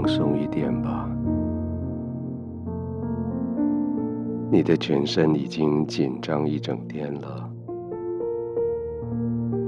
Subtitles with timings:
[0.00, 1.06] 放松一点吧。
[4.50, 7.50] 你的全身已经紧张一整天了，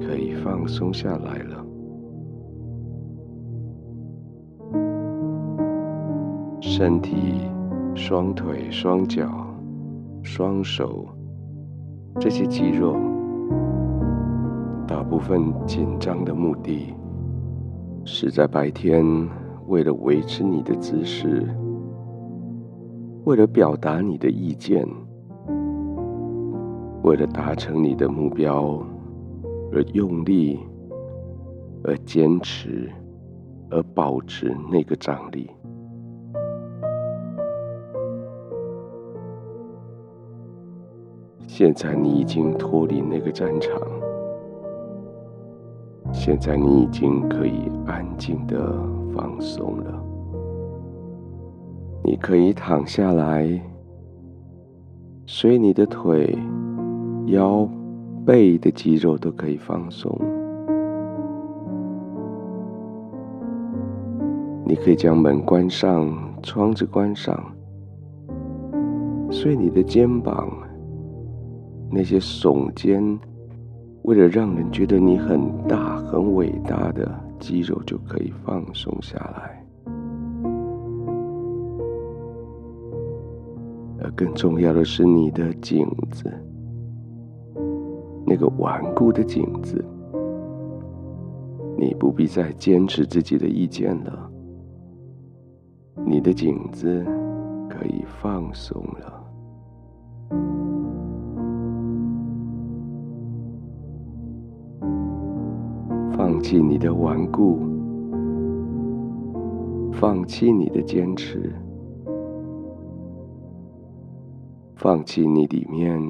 [0.00, 1.64] 可以放松下来了。
[6.60, 7.42] 身体、
[7.94, 9.30] 双腿、双脚、
[10.24, 11.06] 双手
[12.18, 12.96] 这些肌肉，
[14.88, 16.92] 大部分紧张的目的
[18.04, 19.04] 是在白天
[19.66, 21.46] 为了维持你的姿势。
[23.24, 24.86] 为了表达你的意见，
[27.02, 28.80] 为了达成你的目标
[29.72, 30.60] 而用力，
[31.82, 32.88] 而坚持，
[33.68, 35.50] 而保持那个张力。
[41.48, 43.80] 现在你已经脱离那个战场，
[46.12, 48.78] 现在你已经可以安静的
[49.16, 50.02] 放松了。
[52.04, 53.48] 你可以躺下来，
[55.24, 56.38] 所以你的腿、
[57.26, 57.66] 腰、
[58.26, 60.14] 背的肌肉都可以放松。
[64.66, 66.12] 你可以将门关上，
[66.42, 67.42] 窗子关上，
[69.30, 70.48] 所以你的肩膀
[71.90, 73.18] 那些耸肩，
[74.02, 79.62] 为了让人觉得你很大、很伟大的肌肉就可以放松下来。
[83.98, 86.30] 而更重要的是，你的颈子，
[88.26, 89.84] 那个顽固的颈子，
[91.78, 94.30] 你不必再坚持自己的意见了。
[96.04, 97.04] 你的颈子
[97.68, 99.25] 可以放松了，
[106.48, 107.58] 弃你的顽固，
[109.90, 111.52] 放弃你的坚持。
[114.76, 116.00] 放弃你里面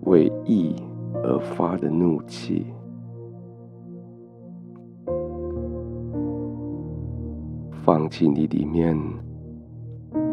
[0.00, 0.74] 为义
[1.22, 2.66] 而发的怒气，
[7.84, 8.98] 放弃你里面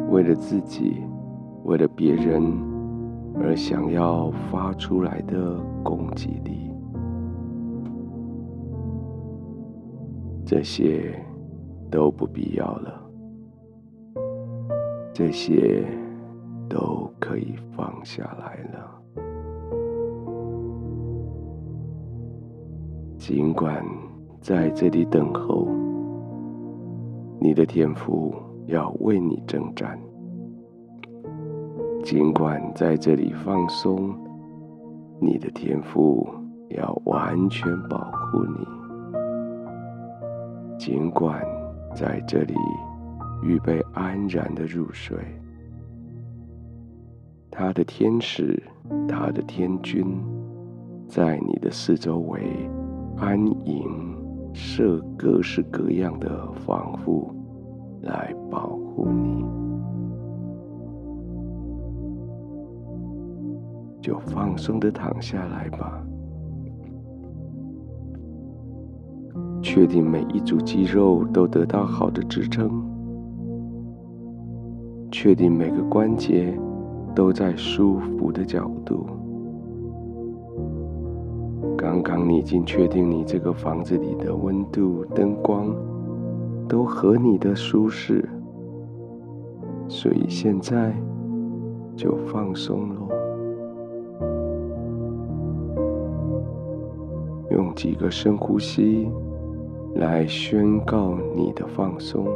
[0.10, 0.96] 为了自己、
[1.66, 2.52] 为了别人
[3.36, 6.73] 而想要发出来的攻击力，
[10.54, 11.20] 这些
[11.90, 13.02] 都不必要了，
[15.12, 15.84] 这些。
[16.70, 19.02] 都可以放下来了。
[23.16, 23.86] 尽管
[24.42, 25.68] 在这里等候，
[27.40, 28.34] 你的天赋
[28.66, 29.96] 要为你征战；
[32.04, 34.16] 尽管在这里放松，
[35.20, 36.28] 你的天赋
[36.70, 38.66] 要完全保护你；
[40.86, 41.42] 尽管
[41.96, 42.54] 在这里
[43.42, 45.18] 预备安然的入睡。
[47.50, 48.62] 他的天使，
[49.08, 50.06] 他的天军，
[51.08, 52.42] 在你的四周围
[53.16, 54.14] 安营，
[54.52, 57.34] 设各式各样的防护，
[58.02, 59.46] 来保护你。
[64.02, 66.06] 就放松的躺下来吧，
[69.64, 72.70] 确定每一组肌肉都得到好的支撑，
[75.10, 76.56] 确定每个关节。
[77.16, 79.06] 都在舒服的角度。
[81.78, 85.76] 刚刚你已经确定你这个房子里的温度、灯光
[86.68, 88.28] 都合你的舒适，
[89.88, 90.92] 所以现在
[91.96, 93.08] 就放松喽。
[97.52, 99.08] 用几个深呼吸
[100.04, 102.28] 来宣告你的放松。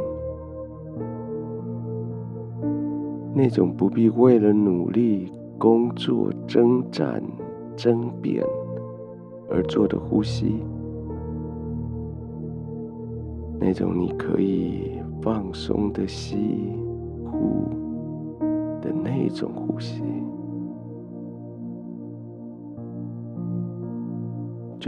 [3.34, 7.22] 那种不必为了努力、工作、征战、
[7.76, 8.42] 争辩
[9.50, 10.56] 而做的呼吸，
[13.60, 16.72] 那种你可以放松的吸、
[17.26, 17.68] 呼
[18.80, 20.02] 的那种呼吸，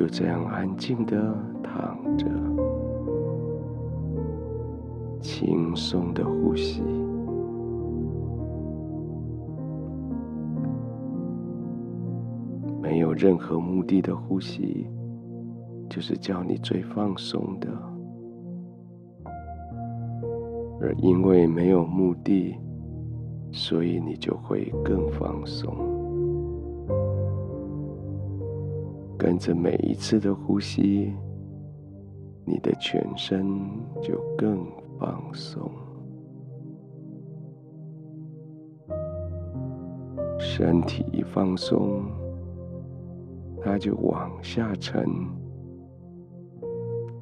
[0.00, 2.26] 就这样安静的躺着，
[5.20, 6.80] 轻松的呼吸。
[12.80, 14.86] 没有任何目的的呼吸，
[15.90, 17.68] 就是叫你最放松的。
[20.80, 22.56] 而因为没有目的，
[23.52, 25.89] 所以你就会更放松。
[29.20, 31.12] 跟着每一次的呼吸，
[32.46, 33.46] 你的全身
[34.00, 34.66] 就更
[34.98, 35.70] 放松。
[40.38, 42.02] 身体一放松，
[43.60, 45.04] 它就往下沉，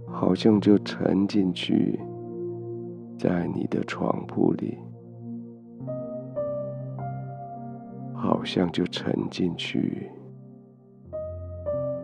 [0.06, 1.98] 好像就沉进去，
[3.18, 4.78] 在你的床铺里，
[8.14, 10.08] 好像就沉进去，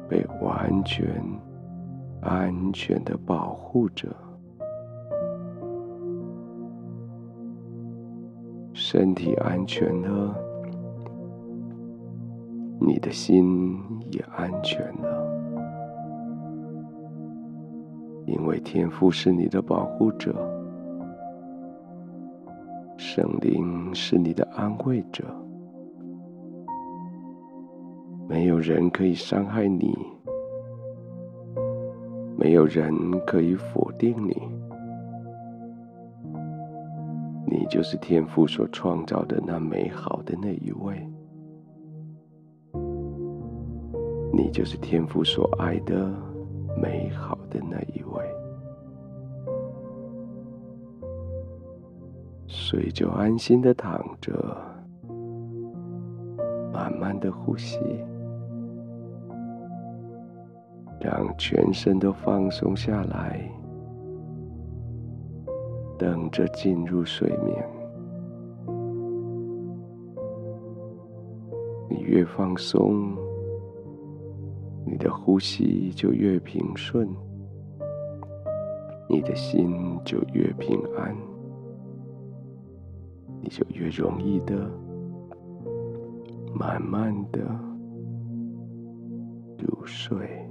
[0.09, 1.07] 被完全
[2.21, 4.09] 安全的保护着，
[8.73, 10.35] 身体安全了。
[12.81, 13.79] 你的心
[14.11, 15.27] 也安全了，
[18.27, 20.35] 因为天父是你的保护者，
[22.99, 25.25] 圣灵是你的安慰者，
[28.35, 29.97] 没有人可以伤害你，
[32.37, 32.93] 没有人
[33.25, 34.37] 可以否定你，
[37.47, 40.97] 你就是天父所创造的那美好的那一位。
[44.33, 46.13] 你就是天父所爱的
[46.77, 48.25] 美好的那一位，
[52.49, 54.33] 所以就安心的躺着，
[56.73, 57.79] 慢慢的呼吸，
[61.05, 63.39] 让全身都放松下来，
[65.99, 67.69] 等着进入睡眠。
[71.91, 73.15] 你越放松。
[74.87, 77.09] 你的呼吸就越平顺，
[79.09, 81.17] 你的心就越平安，
[83.41, 84.71] 你就越容易的、
[86.55, 87.41] 慢慢的
[89.59, 90.47] 入睡。